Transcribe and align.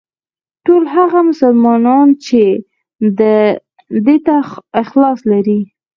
ټول 0.65 0.83
هغه 0.95 1.19
مسلمانان 1.29 2.07
چې 2.25 2.41
ده 4.05 4.15
ته 4.25 4.35
اخلاص 4.83 5.19
لري. 5.31 5.59